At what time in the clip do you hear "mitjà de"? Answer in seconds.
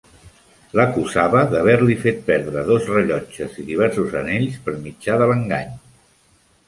4.87-5.29